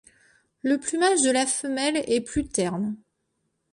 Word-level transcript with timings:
Le 0.63 0.79
plumage 0.79 1.21
de 1.21 1.29
la 1.29 1.45
femelle 1.45 2.01
est 2.07 2.21
plus 2.21 2.47
terne. 2.47 2.95